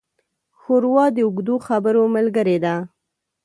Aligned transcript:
ښوروا 0.59 1.05
د 1.15 1.17
اوږدو 1.25 1.55
خبرو 1.67 2.03
ملګري 2.15 2.57
ده. 2.65 2.75